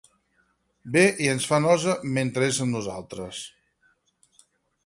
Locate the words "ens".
1.33-1.45